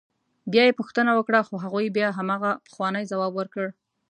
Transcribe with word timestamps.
بیا 0.51 0.63
یې 0.67 0.77
پوښتنه 0.79 1.11
وکړه 1.15 1.39
خو 1.47 1.55
هغوی 1.63 1.87
بیا 1.97 2.07
همغه 2.17 2.51
پخوانی 2.67 3.03
ځواب 3.11 3.31
ورکړ. 3.35 3.65